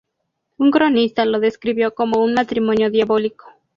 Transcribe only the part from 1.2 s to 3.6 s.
lo describió como un "matrimonio diabólico".